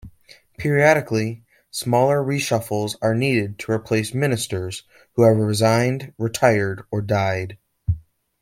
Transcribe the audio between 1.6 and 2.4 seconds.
smaller